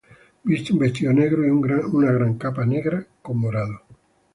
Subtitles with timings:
[0.43, 3.81] Viste un vestido negro y una gran capa negra con morado.